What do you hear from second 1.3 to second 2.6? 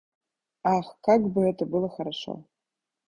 это было хорошо!